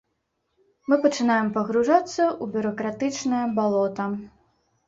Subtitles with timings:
[0.93, 4.09] Мы пачынаем пагружацца ў бюракратычнае балота.